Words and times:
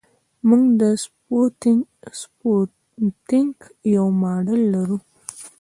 موږ 0.47 0.63
د 0.81 0.83
سپوتنیک 2.21 3.57
یو 3.95 4.05
ماډل 4.21 4.61
لرو 4.73 4.97